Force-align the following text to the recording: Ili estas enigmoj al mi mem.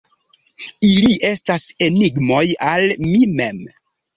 Ili 0.87 1.11
estas 1.29 1.67
enigmoj 1.89 2.43
al 2.71 2.91
mi 3.07 3.21
mem. 3.39 3.63